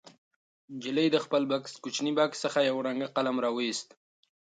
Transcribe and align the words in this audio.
نجلۍ 0.75 1.07
د 1.11 1.17
خپل 1.25 1.41
کوچني 1.83 2.11
بکس 2.17 2.37
څخه 2.45 2.59
یو 2.69 2.77
رنګه 2.87 3.07
قلم 3.15 3.35
راوویست. 3.45 3.87